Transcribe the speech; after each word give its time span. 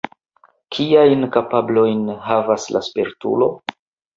Kiajn 0.77 1.27
kapablojn 1.35 2.01
havas 2.31 2.67
la 2.77 2.85
spertulo? 2.91 3.55